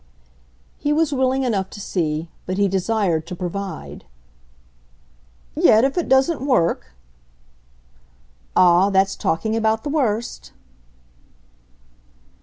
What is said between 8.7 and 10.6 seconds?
that's talking about the worst!"